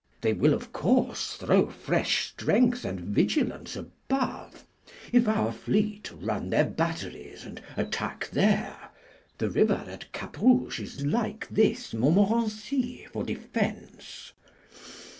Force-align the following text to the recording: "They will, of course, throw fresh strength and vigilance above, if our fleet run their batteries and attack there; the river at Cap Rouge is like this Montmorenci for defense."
"They 0.21 0.33
will, 0.33 0.55
of 0.55 0.73
course, 0.73 1.35
throw 1.35 1.69
fresh 1.69 2.29
strength 2.31 2.85
and 2.85 2.99
vigilance 2.99 3.75
above, 3.75 4.65
if 5.13 5.27
our 5.27 5.51
fleet 5.51 6.09
run 6.19 6.49
their 6.49 6.65
batteries 6.65 7.45
and 7.45 7.61
attack 7.77 8.27
there; 8.33 8.89
the 9.37 9.51
river 9.51 9.85
at 9.87 10.11
Cap 10.11 10.37
Rouge 10.41 10.79
is 10.79 11.05
like 11.05 11.47
this 11.49 11.93
Montmorenci 11.93 13.09
for 13.11 13.23
defense." 13.23 14.33